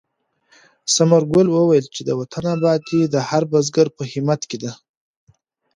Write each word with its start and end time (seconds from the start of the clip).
ثمر 0.95 1.21
ګل 1.33 1.47
وویل 1.51 1.85
چې 1.95 2.01
د 2.07 2.09
وطن 2.19 2.43
ابادي 2.55 3.01
د 3.13 3.15
هر 3.29 3.43
بزګر 3.51 3.87
په 3.97 4.03
همت 4.11 4.41
کې 4.49 4.57
ده. 4.63 4.71